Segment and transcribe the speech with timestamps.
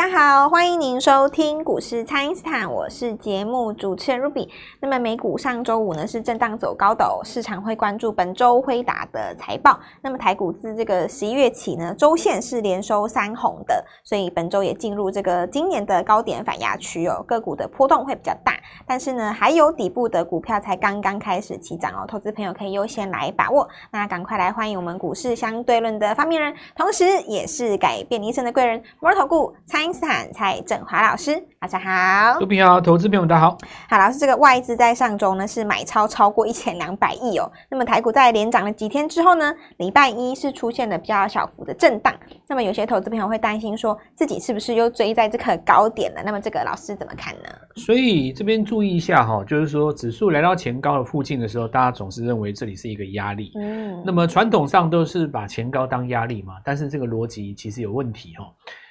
[0.00, 4.48] 大家好，欢迎您收听股市蔡因斯坦，我是节目主持人 Ruby。
[4.80, 9.78] 那么美股上周五呢是震荡走高的哦，市场会关注本周辉达的财报。
[10.00, 18.54] 那么台股自这个十一月起呢，周线是连收三红的，所以本周也进入这个今年的高点反压区哦，个股的波动会比较大。
[18.86, 23.68] 但是呢，还有底部的股票才刚刚开始起涨哦，投资朋友可以优先来把握。
[23.92, 32.38] 那赶快来欢迎我们股市相对论的发明人，同时也是改变你一生的贵人——摩尔投顾蔡因斯坦蔡振华老师，大家好。
[32.38, 33.58] 各位好，投资朋友大家好。
[33.88, 37.50] 好，老师，这个外资在上周呢是买超超过一千两百亿哦。
[37.68, 42.14] 那么台股在连涨了几天之后呢，礼拜一是出现了比较小幅的震荡。
[42.46, 46.22] 那么有些投资朋友会担心说自己是不是又追在这个高点了？
[46.24, 47.48] 那么这个老师怎么看呢？
[47.74, 53.50] 所以这边注意一下哈，就是说指数来到前高的附近的时候，大家总是认为这里是一个压力。
[53.56, 58.44] 嗯，那么传统上都是把前高当压力嘛，但是这个逻辑其实有问题哈。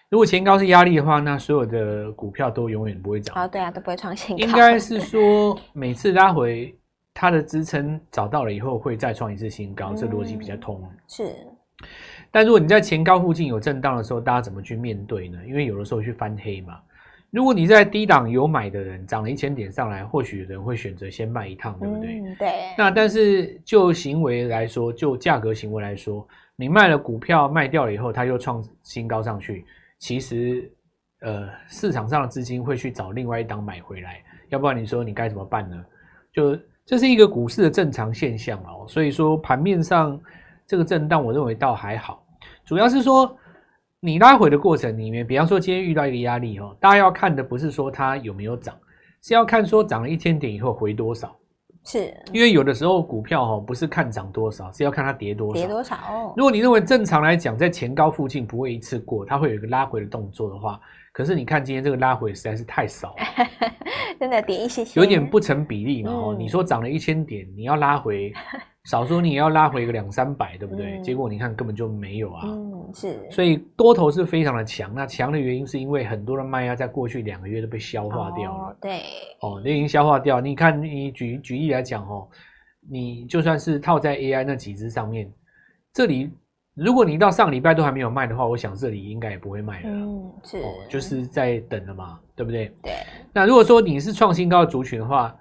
[0.10, 3.36] 如果前高是压力的话，那所有的股票都永远不会涨。
[3.44, 4.44] 哦，对啊，都不会创新高。
[4.44, 6.76] 应该是说每次拉回
[7.14, 10.84] 它的支撑找到了以后，会再创一次新高，嗯、这逻辑比较通。
[11.08, 11.36] 是。
[12.32, 15.38] 但如果你在前高附近有震荡的时候，大家怎么去面对呢？
[15.48, 16.80] 因为有的时候去翻黑嘛。
[17.30, 22.20] 如果你在低档有买的人，涨了一千点上来，或许有人会选择先卖一趟，对不对？
[22.20, 22.50] 嗯，对。
[22.76, 29.64] 那但是就行为来说，就价格行为来说，你卖了股票卖掉了以后，它又创新高上去，
[30.00, 30.72] 其实
[31.22, 35.86] 呃市场上的资金会去找另外一档买回来，要不然你说你该怎么办呢？
[36.34, 38.86] 就这是一个股市的正常现象哦。
[38.88, 40.20] 所以说盘面上。
[40.70, 42.24] 这个震荡，我认为倒还好，
[42.64, 43.36] 主要是说
[44.00, 48.78] 你拉回的过程里面，比方说今天遇到一个压力哦，大家要看的不是说它有没有涨，
[49.24, 51.36] 是要看说涨了一千点以后回多少。
[51.92, 55.54] 是，因为有的时候股票哈不是看涨多少，是要看它跌多少。
[55.54, 56.34] 跌多少哦？
[56.38, 60.80] 如果你认为正常来讲，在前高附近不会一次过，它会有一个拉回的动作的话，
[61.12, 63.26] 可是你看今天这个拉回实在是太少了，
[64.20, 66.12] 真的跌一些些，有点不成比例嘛。
[66.12, 68.32] 哦、嗯，你说涨了一千点，你要拉回。
[68.86, 70.98] 少说你也要拉回个两三百，对不对？
[70.98, 72.42] 嗯、结果你看根本就没有啊。
[72.46, 73.20] 嗯，是。
[73.30, 78.64] 所以多头是非常的强，那强的原因是因为很多的卖压在过去两个月都被消化掉了。
[78.64, 79.02] 哦、对。
[79.42, 80.40] 哦，那已经消化掉。
[80.40, 82.28] 你看，你举举例来讲哦，
[82.90, 85.32] 你就算是套在 AI 那几只上面，
[85.94, 86.32] 这里
[86.74, 89.90] 如果你到上礼拜都还没有卖的话，我想这里应该也不会卖了。
[89.90, 90.64] 嗯，是、哦。
[90.90, 92.72] 就是在等了嘛，对不对？
[92.82, 92.94] 对。
[93.34, 95.36] 那如果说你是创新高的族群的话，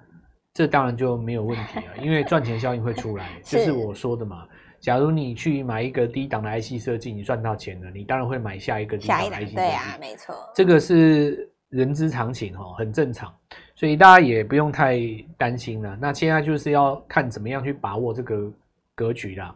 [0.59, 4.45] 这当然就没有问题了，因为 赚钱效应会出来，是就是我说的嘛。
[4.81, 9.55] 假如你去买一个低档的 IC 设计，你赚到钱了，你当然会买下一个低档的 IC 设计。
[9.55, 13.33] 对啊，没错，这个是人之常情哈，很正常，
[13.73, 14.99] 所以大家也不用太
[15.37, 15.97] 担心了。
[16.01, 18.51] 那现在就是要看怎么样去把握这个
[18.95, 19.55] 格局啦。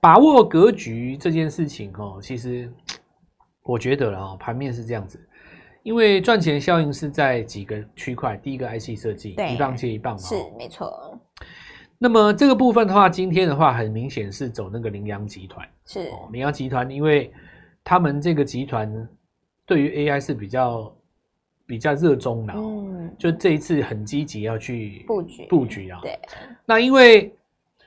[0.00, 2.68] 把握格局这件事情哦，其实
[3.62, 5.24] 我觉得啊，盘面是这样子。
[5.82, 11.18] 因为赚钱效应是在几个区块，第一个 IC 设计，一棒接一棒嘛，是没错。
[11.96, 17.32] 那么这个部分的话，今天的话很明显是走那个羚羊集团，是羚羊集团，因为
[17.82, 19.08] 他们这个集团
[19.64, 20.94] 对于 AI 是比较
[21.66, 25.98] 比较热衷的，嗯，就这一次很积极要去布局布局啊。
[26.02, 26.18] 对，
[26.66, 27.34] 那因为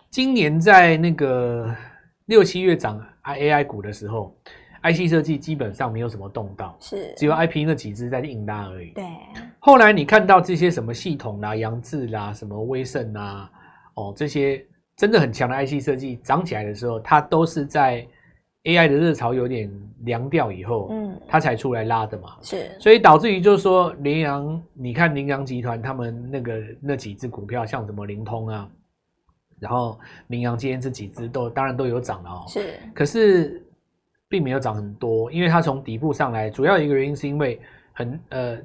[0.10, 1.76] 今年在那个
[2.26, 4.36] 六七月涨 AI 股的时候。
[4.84, 8.90] IC 设计基本上没有什么动到，是只有 IP 那几只在硬拉而已。
[8.92, 9.06] 对，
[9.60, 13.50] 后来你看到这些什么系统啦、扬智啦、什么威盛啦，
[13.96, 14.66] 哦，这些
[14.98, 18.06] 真的很强的 IC 设计涨起来的时候，它都是在
[18.66, 19.72] AI 的热潮有点
[20.02, 22.36] 凉掉以后，嗯，它才出来拉的嘛。
[22.42, 28.70] 是，所以导致于就是说，联阳，你看凌阳集团他们那个那几只股票，像什么灵通啊，
[29.62, 32.44] 然后凌阳今天这几只都当然都有涨了哦。
[32.50, 33.63] 是，可是。
[34.34, 37.62] 并没有涨很多，因为它从底部上来，主要一个原因是因为
[37.92, 38.58] 很呃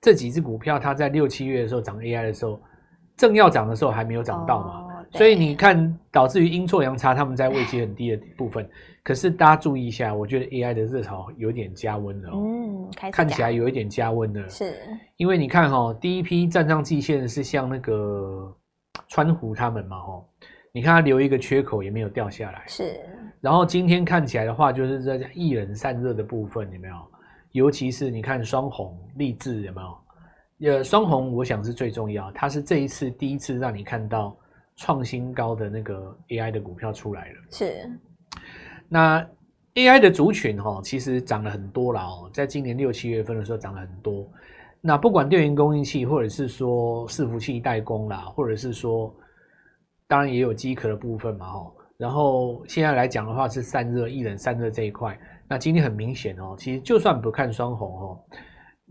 [0.00, 2.60] 这几只股票它在六七月的时候涨 AI 的时候，
[3.16, 8.68] 正要涨的时候还没有涨到嘛，哦、所以你看导致于阴错阳差，他们在位阶很低的部分。
[9.04, 14.74] 可是大家注意一下，我觉得 AI 的热潮有点加温了，嗯，看起来有一点加温了，是。
[15.16, 18.52] 因为你看哈、哦，第一批站上季线是像那个
[19.06, 20.24] 川湖他们嘛，哦，
[20.72, 22.98] 你看它留一个缺口也没有掉下来，是。
[23.44, 26.94] 然后今天看起来的话，就是在一冷散热的部分有没有？
[27.52, 30.72] 尤其是你看双红、励志有没有？
[30.72, 34.34] 呃，双红我想是最重要，它是这一次第一次让你看到
[34.76, 37.34] 创新高的那个 AI 的股票出来了。
[37.50, 37.86] 是。
[38.88, 39.22] 那
[39.74, 44.26] AI 的族群哈，其实涨了很多了哦，在今年六七月份的时候涨了很多。
[44.80, 49.14] 那不管电源供应器，或者是说伺服器代工啦，或者是说，
[50.08, 51.72] 当然也有机壳的部分嘛，哈。
[51.96, 55.18] 然后现在来讲的话是散热、一冷散热这一块，
[55.48, 58.20] 那今天很明显哦，其实就算不看双红哦，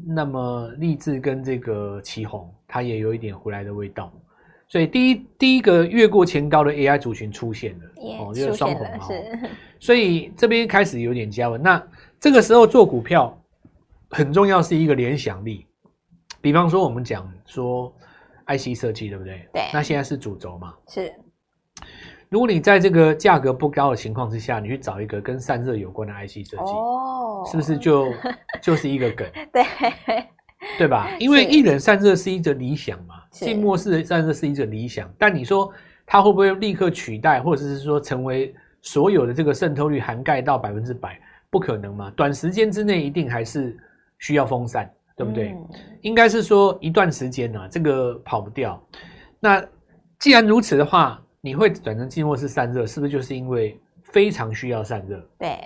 [0.08, 4.12] 那么立志跟这个奇鋐，它也有一点回来的味道。
[4.70, 7.86] 所以第一第一个越过前高的 AI 族群出现了
[8.20, 9.08] 哦，就是双红嘛。
[9.80, 11.62] 所以这边开始有点加温。
[11.62, 11.86] 那
[12.20, 13.38] 这个时候做股票
[14.10, 15.68] 很重要是一个联想力。
[16.42, 17.94] 比方说我们讲说
[18.48, 19.46] IC 设计，对不对？
[19.54, 19.64] 对。
[19.72, 20.74] 那现在是主轴嘛？
[20.88, 21.14] 是。
[22.34, 28.12] 如果你在这个价格不高的情况之下，你去找一个跟散热有关的 IC 设计，哦，是不是就
[28.60, 29.28] 就是一个梗？
[29.52, 29.64] 对。
[30.80, 31.12] 对吧？
[31.20, 35.72] 因为一冷散热是一个理想嘛，静默式的散热是一个理想，但你说
[36.08, 41.20] 它会不会立刻取代，或者是说成为所有的这个渗透率涵盖到百分之百？
[41.52, 43.78] 不可能嘛，短时间之内一定还是
[44.18, 45.50] 需要风扇，对不对？
[45.50, 45.68] 嗯、
[46.02, 48.84] 应该是说一段时间呢、啊，这个跑不掉。
[49.40, 49.64] 那
[50.18, 55.20] 既然如此的话，你会转成静默式散热，是不是就是因为非常需要散热？
[55.38, 55.60] 对。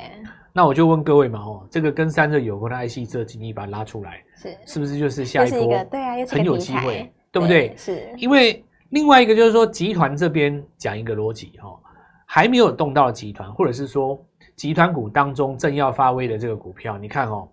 [0.51, 5.85] 那我就问各位嘛，哦，这个跟散热有关的 IC 设计，你把它拉出来，是是不是就是下一波？
[5.91, 7.75] 对啊，很有机会，对不对？
[7.77, 8.09] 是。
[8.18, 11.79] 因为另外一个就是说，集团这边讲一个逻辑哈，
[12.25, 14.19] 还没有动到集团，或者是说
[14.56, 17.47] 集团股当中正要发威的这个股票，你看哦，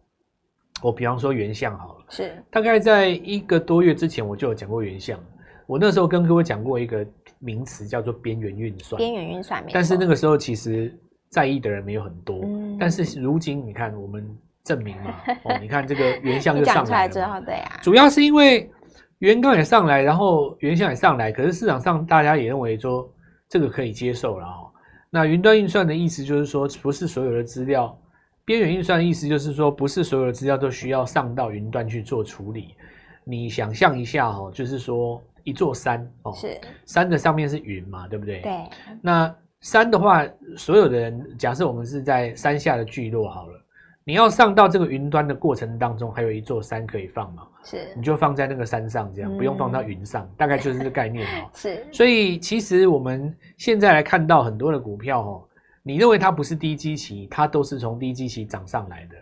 [0.80, 2.42] 我比方说原相好了，是。
[2.50, 5.20] 大概在一个多月之前，我就有讲过原相，
[5.66, 7.06] 我那时候跟各位讲过一个
[7.44, 10.98] 名词叫做边缘运算，边缘运算，但是那个时候其实。
[11.30, 14.24] 在意的人没有很多，嗯、但是如今你看，我们
[14.62, 16.84] 证明嘛， 哦，你看这个原相就上来了。
[16.84, 18.70] 讲出来之后，对啊，主要是因为
[19.18, 23.12] 原钢也上来，然后原相也上来，可是市场上大家也认为说
[23.48, 24.70] 这个可以接受了哦。
[25.10, 27.98] 那云端运算的意思就是说，不是所有的资料，
[28.44, 32.76] 边缘运算的意思就是说，不是所有的资料都需要上到云端去做处理。
[33.24, 38.40] 你想象一下哦，就是说一座山哦，是山的上面是云嘛，对不对？
[38.40, 38.68] 对，
[39.00, 39.32] 那。
[39.60, 40.22] 山的话，
[40.58, 43.58] 所有的人，假设我们是在山下的聚落好了，
[44.04, 47.44] 你要上到这个云端的过程当中，还有一座山可以放嘛？
[47.64, 51.48] 是，你就放在那个山上，这样、嗯、不用放到云上，大概就是这个概念哦。
[51.56, 55.48] 是，所以其实我们现在来看到很多的股票哦，
[55.82, 59.16] 你认为它不是低基期，它都是从低基期涨上来的。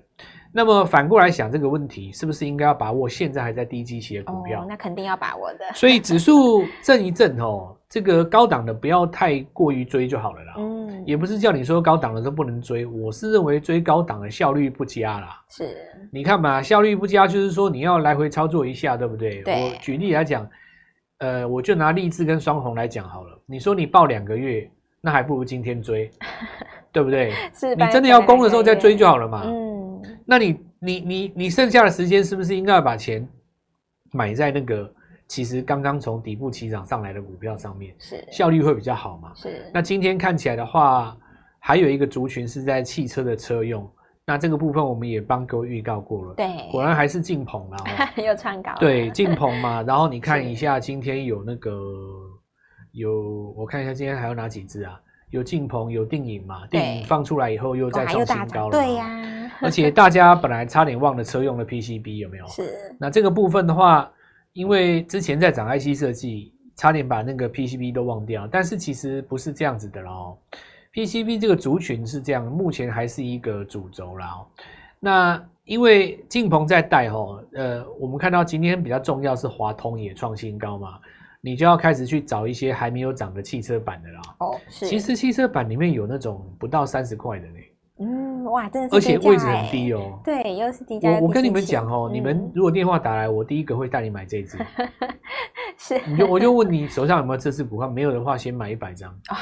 [0.54, 4.60] 那么反过来想这个问题，是不是应该要把握现在还在低基期的股票？
[4.62, 5.64] 哦，那肯定要把握的。
[5.74, 10.54] 所以指数震一震哦，这个高档的不要太过于追就好了啦。
[10.58, 15.40] 嗯，也不是叫你说高档的都不能追，我是认为追高档的效率不佳啦。
[15.48, 15.74] 是，
[16.12, 19.42] 你看嘛，效率不佳就是说你要来回操作一下，对不对？
[19.42, 19.54] 对。
[19.54, 20.46] 我举例来讲，
[21.20, 23.38] 呃，我就拿励志跟双红来讲好了。
[23.46, 24.70] 你说你抱两个月，
[25.00, 26.10] 那还不如今天追，
[26.92, 27.32] 对不对？
[27.54, 27.74] 是。
[27.74, 29.44] 你真的要攻的时候再追就好了嘛。
[29.46, 29.71] 嗯。
[30.26, 33.26] 那你你你你剩下的时间是不是应该要把钱
[34.12, 34.92] 买在那个
[35.28, 37.94] 其实刚刚从底部起涨上来的股票上面？
[37.98, 39.32] 是效率会比较好嘛？
[39.34, 39.70] 是。
[39.72, 41.16] 那今天看起来的话，
[41.58, 43.90] 还有一个族群是在汽车的车用，
[44.26, 46.34] 那这个部分我们也帮各位预告过了。
[46.34, 48.72] 对，果然还是劲鹏啦， 又创高。
[48.78, 51.70] 对，劲鹏嘛，然后你看一下今天有那个
[52.92, 55.00] 有，我看一下今天还有哪几只啊？
[55.30, 56.66] 有劲鹏，有定影嘛？
[56.66, 58.70] 定影放出来以后又再创新高了。
[58.70, 59.41] 对呀、啊。
[59.62, 62.46] 而且大家本来差点忘了车用的 PCB 有没有？
[62.48, 62.94] 是。
[62.98, 64.10] 那这个部分的话，
[64.52, 68.46] 因为之前在涨 IC 设计，差点把那个 PCB 都忘掉。
[68.46, 70.38] 但是其实不是这样子的咯。
[70.92, 74.44] PCB 这个族群是这样，目前还是一个主轴啦。
[75.00, 80.98] 那因为劲鹏在带吼，呃，我们看到今天比较重要是华通也创新高嘛，
[81.40, 84.20] 你就要开始去找一些还没有涨的汽车版的啦。
[84.40, 84.86] 哦，是。
[84.86, 87.58] 其实汽车版里面有那种不到三十块的呢。
[88.52, 90.20] 嗯，哇，真的是，而且位置很低哦。
[90.22, 91.10] 对，又是低价。
[91.12, 94.58] 我我跟你们讲哦，嗯、你们如果电话打来，我第一个会带你买这只。
[95.78, 97.88] 是，你就我就问你手上有没有这只股票？
[97.88, 99.10] 没有的话，先买一百张。
[99.28, 99.38] 啊，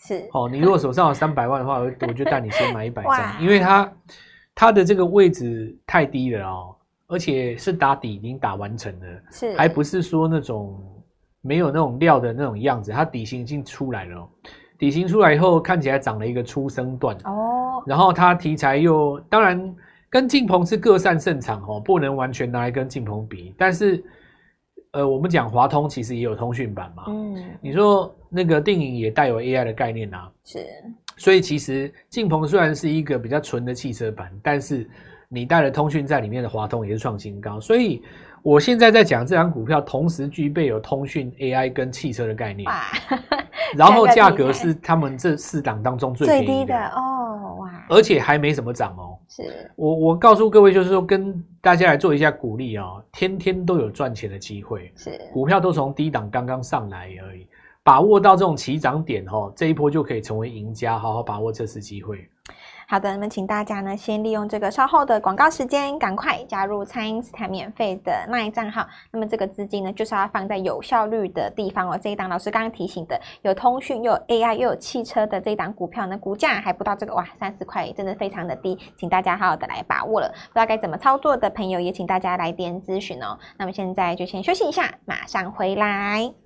[0.00, 0.26] 是。
[0.32, 3.92] 哦，你如果手上有三百万的话，我我就带你先买一百张，因为它
[4.54, 6.74] 它的这个位置太低了哦，
[7.08, 10.82] 而且是打底已经打完成了，是，还不是说那种
[11.42, 14.28] 没有那种料的那种样子，它底型已经出来了。
[14.78, 17.55] 底型出来以后，看起来长了一个初生段哦，
[17.86, 19.74] 然后它题材又当然
[20.10, 23.54] 跟劲鹏是各擅胜场哦，不能完全拿来跟劲鹏比。
[23.56, 24.04] 但是，
[24.92, 30.66] 呃，我们讲华通其实也有通讯版嘛，嗯，你说那个电影也带有 AI 的概念啊，是，
[31.16, 34.88] 所以其实劲鹏虽然是一个比较纯的汽车版，但是
[35.28, 38.02] 你带了通讯在里面的华通也是创新高，所以。
[38.42, 42.70] 我现在在讲这张股票，同时具备有通讯、AI 跟汽车的概念，
[43.74, 47.15] 然后 价格是他们这四档当中最最低的哦，哇！
[47.88, 49.18] 而且还没怎么涨哦。
[49.28, 54.92] 是，我我告诉各位，就是说跟大家来做一下鼓励哦，天天都有赚钱的机会。
[54.96, 57.46] 是，股票都从低档刚刚上来而已，
[57.82, 62.28] 把握到这种起涨点哦，这一波就可以成为赢家，好好把握这次机会。
[62.88, 68.86] 好的，那么请大家呢，先利用这个稍后的广告时间，赶快加入蔡因斯坦免费的 LINE 账号。
[69.10, 71.98] 那么这个资金呢，就是要放在有效率的地方哦。
[72.00, 80.28] 这一档老师刚刚提醒的，有通讯又有 AI 又有汽车的这一档股票呢，股价还不到这个哇三十块，真的非常的低，请大家好好的来把握了。
[80.28, 83.36] 不知道该怎么操作的朋友，也请大家来电咨询哦。
[83.58, 86.45] 那么现在就先休息一下，马上回来。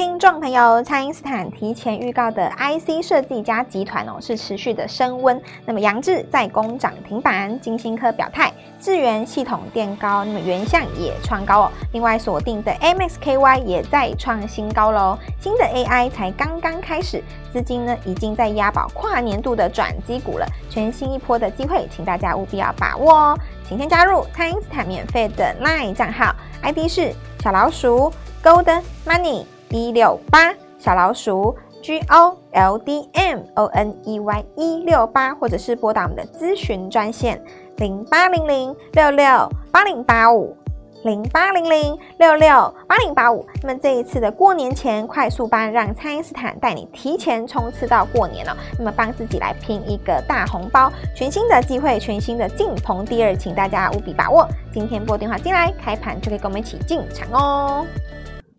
[0.00, 5.40] 听众朋友，蔡因斯坦提前预告的 IC 设计家集团哦，是持续的升温。
[5.64, 11.72] 那么扬智再攻涨停板，晶心科表态，智源系统垫高，那么原相也创高哦。
[11.92, 15.18] 另外锁定的 MXKY 也再创新高喽。
[15.40, 17.22] 新的 AI 才刚刚开始，
[17.52, 20.46] 资金呢已经在押宝跨年度的转机股了。
[20.68, 23.38] 全新一波的机会，请大家务必要把握哦。
[23.68, 29.44] 请先加入蔡因斯坦免费的 LINE 账号，ID 是小老鼠 Gold Money。
[29.70, 37.42] 一六八小老鼠 G O L D M O N E Y 一六八，或者是拨打我们的咨询专线
[37.76, 40.56] 零八零零六六八零八五
[41.04, 43.46] 零八零零六六八零八五。
[43.62, 48.56] 那么这一次的过年前快速班，让蔡因斯坦带你提前冲刺到过年了。
[48.78, 54.46] 那么帮自己来拼一个大红包，全新的机会，全新的进棚第二，请大家务必把握。
[54.72, 57.86] 今天拨电话进来，开盘就可以跟我们一起进场哦。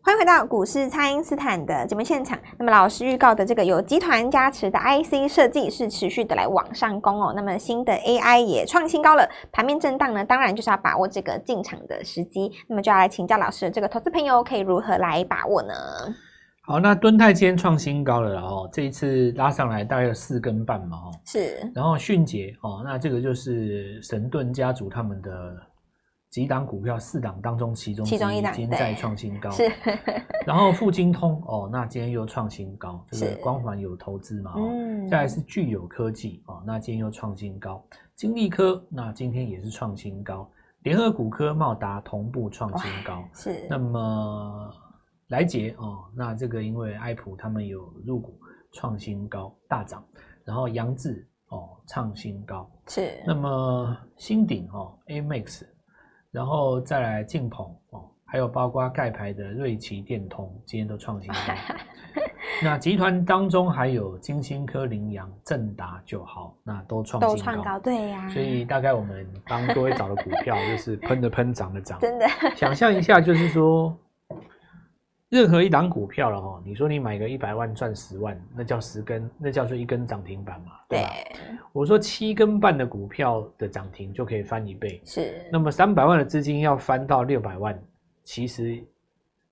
[0.04, 2.38] 欢迎回到股市，蔡因斯坦的节目现场。
[2.58, 7.32] 那么老师预告的这个有集团加持的 IC 设计是持续的来往上攻哦。
[7.36, 12.52] 那么新的 AI 也创新高了，盘面震荡呢，当然就是要把握这个进场的时机。
[12.68, 15.74] 那么就要来请教老师，这个投资朋友可以如何来把握呢？
[16.64, 21.72] 好，那敦泰今天创新高了哦，这一次拉上来大概有四根半嘛哦，是。
[21.76, 25.32] 然后迅捷哦，那这个就是神盾家族他们的。
[26.32, 29.70] 几档股票，四档当中其中其中一档已经再创新高，是。
[30.48, 34.54] 然后富金通哦，那今天又创新高，这个光环有投资嘛？
[34.56, 35.06] 嗯。
[35.10, 37.86] 再来是聚友科技哦，那今天又创新高。
[38.16, 40.50] 金利科那今天也是创新高。
[40.84, 43.68] 联合股科、茂达同步创新高，是。
[43.70, 44.74] 那么
[45.28, 48.40] 来杰哦，那这个因为爱普他们有入股
[48.72, 50.02] 创新高大涨，
[50.46, 53.22] 然后扬智哦创新高是。
[53.28, 55.66] 那么新鼎哦，AMAX。
[56.32, 61.36] 然后再来晋鹏哦，还有包括盖牌的瑞奇电通，今天都创新高。
[62.64, 67.36] 那集团当中还有金星科、羚羊、正达、九豪，那都创新高。
[67.36, 68.30] 都创高，对呀。
[68.30, 72.00] 所以大概我们帮各位找的股票就是喷的喷，涨的涨。
[72.02, 72.26] 真的。
[72.56, 73.96] 想象一下，就是说。
[75.32, 81.10] 任何一档股票了哈，你说你买个一百万赚十万，那叫十根，那叫做一根涨停板嘛，对吧？
[81.34, 81.58] 对。
[81.72, 85.42] 我说七根半的股票的涨停就可以翻一倍，是。
[85.50, 87.82] 那么三百万的资金要翻到六百万，
[88.26, 88.78] 其实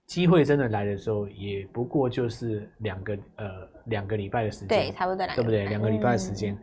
[0.05, 3.45] 机会真的来的时候，也不过就是两个呃
[3.86, 5.65] 两个礼拜的时间，对，差不多两个，对不对？
[5.67, 6.57] 两个礼拜的时间，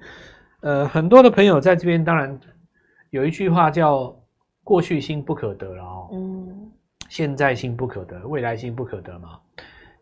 [0.61, 2.39] 嗯，呃，很多的朋友在这边，当然
[3.09, 4.15] 有一句话叫
[4.63, 6.36] “过去心不可得”了哦，嗯。
[7.09, 9.39] 现在性不可得，未来性不可得嘛。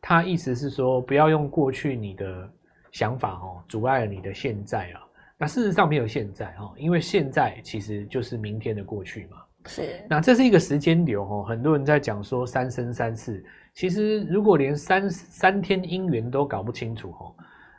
[0.01, 2.51] 他意思是说，不要用过去你的
[2.93, 5.01] 想法哦，阻碍了你的现在啊。
[5.39, 9.39] 那事实上没有现在哦，因为现在其实就是明天的过去嘛。
[9.67, 10.05] 是。
[10.09, 11.45] 那这是一个时间流哦。
[11.49, 13.45] 很多人在讲说三生三世，
[13.75, 17.35] 其实如果连三三天姻缘都搞不清楚哦，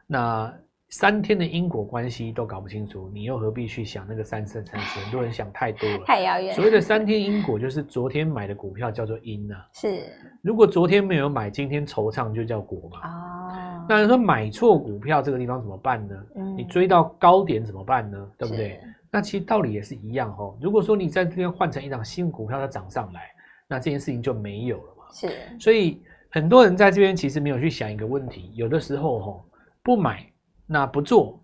[0.07, 0.53] 那。
[0.97, 4.97] 三天的因果关系都搞不清楚，你又何必去想那个三生三世？
[5.01, 6.55] 很多人想太多了，太遥远。
[6.55, 9.67] 所谓的三天因果，就是昨天买的股票叫做因啊。
[9.73, 10.05] 是。
[10.41, 13.09] 如果昨天没有买，今天惆怅就叫果嘛。
[13.09, 13.85] 哦。
[13.89, 16.15] 那你说买错股票这个地方怎么办呢？
[16.37, 16.55] 嗯。
[16.55, 18.31] 你追到高点怎么办呢？
[18.37, 18.79] 对不对？
[19.11, 20.57] 那其实道理也是一样哦。
[20.61, 23.23] 如果说你在这边换成一档新股票，它涨上来，
[23.67, 25.03] 那这件事情就没有了嘛。
[25.11, 25.29] 是。
[25.59, 29.45] 所以很多人在这边其实没有去想一个问题，有的时候吼
[29.83, 30.25] 不买。
[30.67, 31.39] 那不做，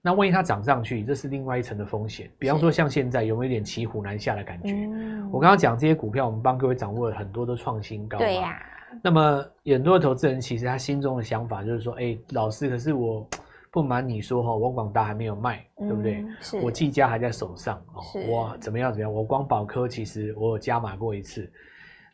[0.00, 2.30] 那万一它涨上去，这是另外一层的风险。
[2.38, 4.72] 比方说，像现在有没有点骑虎难下的感觉？
[4.72, 8.18] 嗯、我刚刚讲这些股票，我们帮各位掌握了很多的创新高。
[8.18, 8.62] 对呀、啊。
[9.02, 13.28] 那么很多的投资人其实他心中的想法就是说：哎、欸，老师，可是我
[13.70, 16.24] 不瞒你说哈，我广达还没有卖，对不对？
[16.62, 18.02] 我技嘉还在手上哦。
[18.28, 18.90] 我，怎么样？
[18.90, 19.12] 怎么样？
[19.12, 21.50] 我光宝科其实我有加码过一次。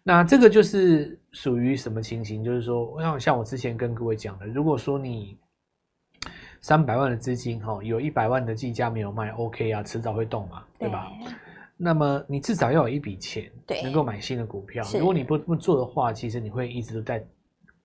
[0.02, 2.42] 那这个就是属于什么情形？
[2.44, 5.38] 就是说，像像我之前跟各位讲的，如果说你。
[6.60, 11.10] 三百万的资金，哈，有一百万的计价没有卖，OK 啊，迟早会动嘛，对吧？
[11.24, 11.32] 对，
[11.76, 14.84] 那么你至少要有一笔钱，对，能够买新的股票。
[14.94, 17.24] 如果你不不做的话，其实你会一直都在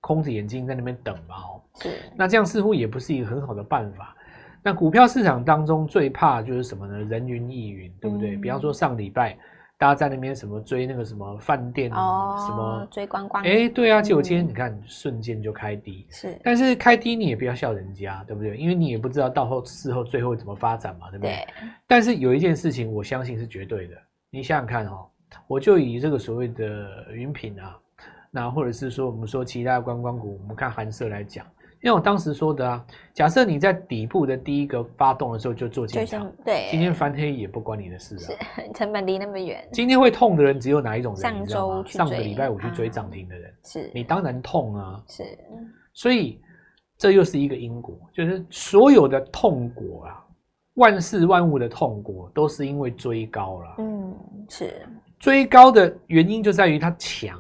[0.01, 1.89] 空着眼睛在那边等嘛，哦，是。
[2.15, 4.15] 那这样似乎也不是一个很好的办法。
[4.62, 7.03] 那股票市场当中最怕就是什么呢？
[7.03, 8.36] 人云亦云，对不对？
[8.36, 9.38] 嗯、比方说上礼拜。
[9.84, 13.44] 大家在那边什么追那个什么饭店哦，什么追观光？
[13.44, 18.56] 哎，对啊，结果今天你看、嗯、瞬间就开低，是，但是开低你也不要笑人家，对不对？
[18.56, 21.34] 因为你也不知道到后事后最后怎么发展嘛，对不对？
[21.34, 21.68] 对。
[21.86, 23.98] 但是有一件事情我相信是绝对的，
[24.30, 25.06] 你想想看哦，
[25.48, 27.78] 我就以这个所谓的云品啊，
[28.32, 31.46] 那或者是说我们说其他的观光股，我们看寒舍来讲。
[31.84, 39.68] 因为我当时说的啊，假设你在底部的第一个发动的时候就做进场，对，今天翻黑也不关你的事啊，是 成本离那么远。
[39.74, 41.22] 今天会痛的人只有哪一种人？
[41.22, 45.24] 上周上个礼拜五去追涨停的人，啊、是你当然痛啊，是。
[45.94, 46.40] 所以
[46.98, 50.24] 这又是一个因果，就是所有的痛果啊，
[50.75, 53.75] 万事万物的痛果都是因为追高了。
[53.80, 54.16] 嗯，
[54.50, 54.88] 是。
[55.20, 57.38] 追高的原因就在于它强，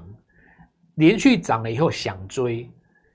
[0.95, 2.69] 连续涨了以后想追。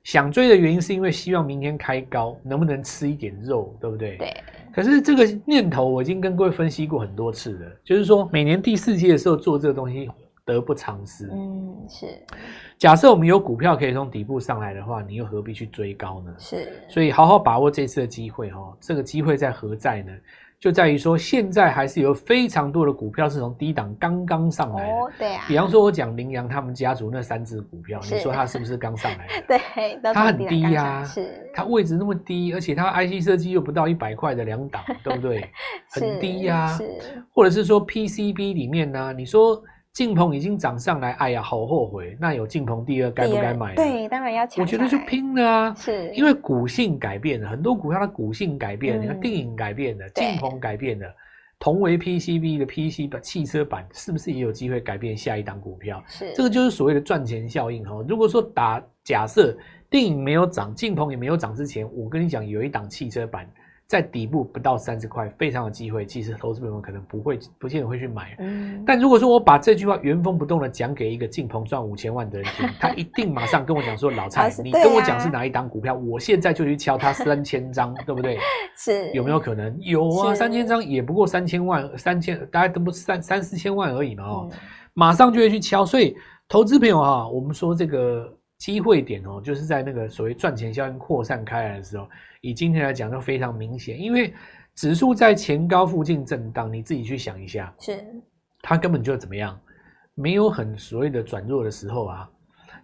[0.09, 4.17] 想追的原因是因为希望明天开高，能不能吃一点肉，对不对？
[4.17, 4.35] 对。
[4.73, 10.11] 可是这个念头我已经跟各位分析过很多次了，就是说每年第四季的时候做这个东西
[10.47, 11.29] 得不偿失。
[11.31, 12.07] 嗯，是。
[12.79, 16.35] 假设我们有股票可以从底部上来的话，你又何必去追高呢？
[16.39, 16.73] 是。
[16.89, 20.13] 所以好好把握这次的机会哦，这个机会在何在呢？
[20.61, 24.93] 就在于说，现在还是有非常多的股票是从低档刚刚上来的。
[24.93, 25.45] 哦，对啊。
[25.47, 29.59] 比方说，我讲羚羊他们家族那三只股票，你说它是不是刚上来的？
[29.73, 31.49] 对，它很低呀、啊，是。
[31.55, 35.49] 它位置那么低，而且它 IC 设计又不到一百块的两档，对不对？
[35.95, 36.77] 很低呀、啊。
[36.77, 36.85] 是。
[37.33, 39.63] 或者是说 PCB 里面呢、啊，你说。
[39.93, 42.17] 晋鹏已经涨上来，哎呀，好后悔。
[42.21, 43.75] 那有晋鹏第二，该不该买？
[43.75, 44.63] 对，当然要抢。
[44.63, 45.75] 我觉得就拼了啊！
[45.75, 49.03] 是，因为股性改变了，很多股票的股性改变了。
[49.03, 51.07] 嗯、你看电影改变了，晋鹏改变了，
[51.59, 56.01] 同为 PCB 的 PC 的汽车版，是不是也有机会改变下一档股票？
[56.07, 58.05] 是，这个就是所谓的赚钱效应哈。
[58.07, 59.57] 如果说打假设
[59.91, 63.51] 电影没有涨，晋鹏也没有涨之前，我跟你讲，有一档汽车板。
[63.89, 66.05] 在底部不到三十块，非常有机会。
[66.05, 68.37] 其实投资朋友可能不会，不见得会去买。
[68.39, 78.37] 嗯，但如果说我把这句话原封不动的讲给一个进鹏赚五千万的人听，他一定马上跟我讲说：“老蔡，你跟我讲是哪一档股票，我现在就去敲他三千张，对不对？
[78.77, 79.75] ”是，有没有可能？
[79.81, 84.25] 有啊，三千张也不过三千万，三千大概都不三三四千万而已嘛。
[84.25, 84.51] 哦，
[84.93, 85.87] 马上就会去敲。
[85.87, 86.15] 所以
[86.47, 92.09] 投资朋友啊，我们说这个机会点哦，就是在那个所谓赚钱效应扩散开来的时候。
[92.41, 94.33] 以今天来讲，就非常明显，因为
[94.75, 98.05] 指数在前高附近震荡，你自己去想一下，是
[98.63, 99.59] 它根本就怎么样，
[100.15, 102.31] 没有很所谓的转弱的时候啊。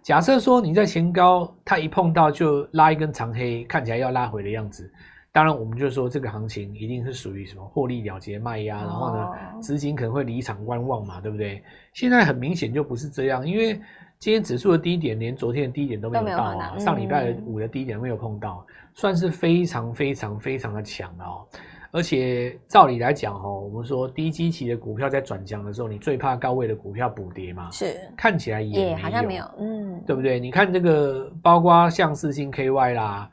[0.01, 4.91] 假设说你在前高，它一碰到就拉一根长黑，看起来要拉回的样子，
[5.31, 9.29] 当然我们就说这个行情一定是属于什么获利了结卖压，然后呢，
[9.61, 11.63] 资金可能会离场观望嘛，对不对？
[11.93, 13.79] 现在很明显就不是这样，因为
[14.19, 18.65] 今天指数的低点连昨天的低点都没有到啊，嗯、上礼拜五的低点都没有碰到。
[18.97, 21.45] 算是非常非常非常的强的哦，
[21.91, 27.69] 而且照理来讲哦，我们说低基期的股票在转强的时候，你最怕高位的股票补跌嘛？
[27.71, 30.39] 是，看起来也，也好像没有，嗯，对不对？
[30.39, 33.29] 你看这个，包括像四星 KY 啦，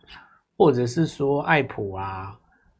[0.59, 2.37] 或者是说爱普啊，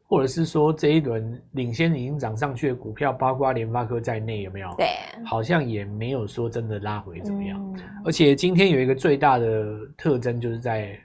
[0.07, 4.73] 或者是说这一轮领先已经涨上去的股票，包括联发科在内，有没有？
[4.77, 4.87] 对，
[5.25, 7.59] 好像也没有说真的拉回怎么样。
[7.75, 9.65] 嗯，而且今天有一个最大的
[9.97, 10.99] 特征，就是在。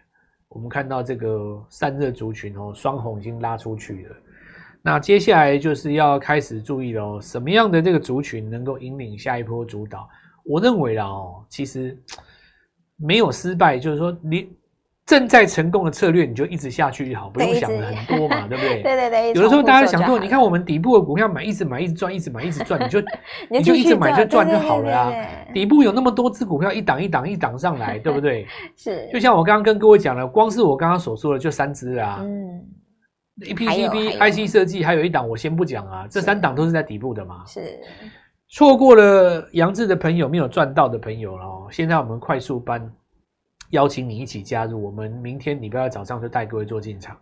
[0.51, 4.17] 我们看到这个散热族群哦，双红已经拉出去了。
[4.81, 10.09] 那接下来就是要开始注意了哦，什么样的这个族群能够引领下一波主导？
[10.47, 12.03] 我认为啦哦，其实
[12.97, 14.49] 没有失败，就是说你。
[15.09, 18.83] 正在成功的策略，你就一直下去就好，不用想的很多嘛，对不对？
[18.83, 19.29] 对 对对。
[19.29, 23.01] 有的时候大家想说，你看我们底部的股票买，一直买，一直赚，一直买，一直赚，你 就
[23.49, 25.13] 你就一直买就赚就好了啊。
[25.55, 28.47] 底部有那么多只股票，一档一档一档上来， 对不对？
[28.77, 29.09] 是。
[29.11, 32.19] 就像我刚刚跟各位讲了，光是我刚刚所说的就三只啊。
[32.21, 32.63] 嗯。
[33.41, 37.45] PCB、IC 设计，还有一档我先不讲啊，这三档都是在底部的嘛。
[37.47, 37.81] 是。
[38.51, 42.93] 错过了杨志的朋友，没有赚到的朋友哦，现在我们快速班。
[43.71, 47.17] 邀请你一起加入，我们明天礼拜二早上就带各位做进场。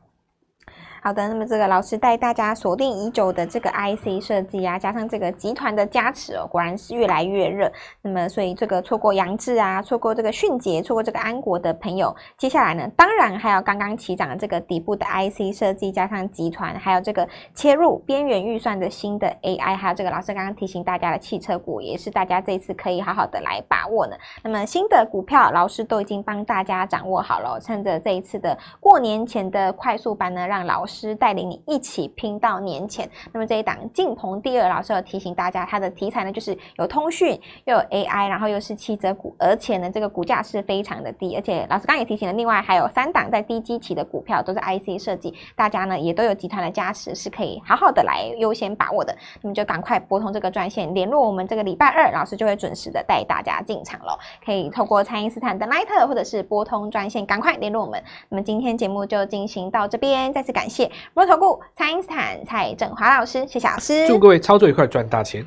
[1.03, 7.71] 好的，那么这个老师带大家锁定已久的这个 IC 设计啊，加上这个集团的加持哦，果然是越来越热。
[8.03, 24.17] 那么，所以这个错过杨志啊，错过这个迅捷，错过这个安国的朋友，接下来呢，当然还有刚刚起涨的这个底部的 IC 设计，加上集团，还有这个切入边缘预算的新的 AI，还有这个老师刚刚提醒大家的汽车股，也是大家这次可以好好的来把握呢。
[24.43, 33.09] 那么新的股票，老师都已经帮大家掌握好了，趁着这一次的过年前的快速班呢，让老师带领你一起拼到年前。
[33.33, 41.35] 那么这一档晋鹏第二，老师有提醒大家，它的题材呢就是有通讯，又有 AI，然后又是七折股，而且呢这个股价是非常的低。
[41.35, 49.17] 而且老师刚也提醒了，另外还有三档在低基期的股票都是 IC 设计，大家呢也都有集团的加持，是可以好好的来优先把握的。
[49.41, 54.19] 那么就赶快拨通这个专线联络我们，这个礼拜二老师就会准时的带大家进场喽。
[54.45, 58.03] 可以透过蔡因斯坦的 Line 或者是拨通专线，赶快联络我们。
[58.29, 65.43] 那么今天节目就进行到这边，再次感谢谢摩投顾蔡英斯坦蔡振华老师，谢谢老师，祝各位操作愉快，赚大钱。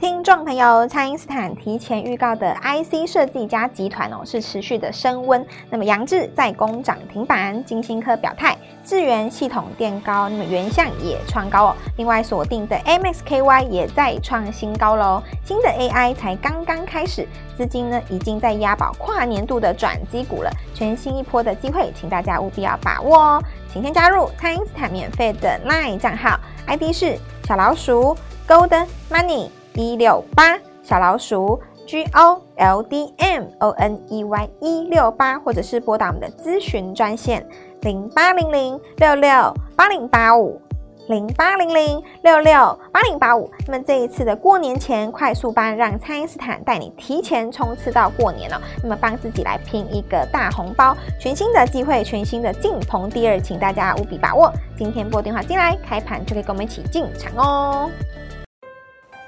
[0.00, 5.46] 听众朋友，蔡因斯坦提前预告的 IC 设计加集团哦，是持续的升温。
[5.68, 11.76] 那么扬智再攻涨停板，金星科表态，智源系统垫高，那么原相也创高哦。
[11.98, 15.22] 另外锁定的 MXKY 也再创新高喽。
[15.44, 23.44] 新的 AI 才刚刚开始，资金呢已经在押宝跨年度的转机股了，全新一波的机会，请大家务必要把握哦。
[23.70, 28.16] 请先加入蔡因斯坦免费的 LINE 账号，ID 是小老鼠
[28.48, 29.50] Gold Money。
[29.74, 37.44] 一六八小老鼠 G O L D M O N E Y 一六八，或者是拨打我们的咨询专线
[37.82, 40.60] 零八零零六六八零八五
[41.08, 43.50] 零八零零六六八零八五。
[43.66, 48.60] 那么这一次的过年前快速班，让蔡因斯坦带你提前冲刺到过年了。
[48.82, 54.52] 那么帮自己来拼一个大红包，全新的机会，全新的进棚第二，请大家务必把握。
[54.76, 57.90] 今天拨电话进来，开盘就可以跟我们一起进场哦。